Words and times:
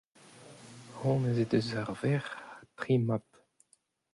honnezh 0.99 1.39
he 1.41 1.45
deus 1.51 1.69
ur 1.79 1.89
verc'h 2.01 2.35
ha 2.45 2.55
tri 2.77 2.95
mab. 3.07 3.25